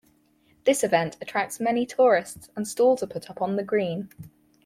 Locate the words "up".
3.29-3.39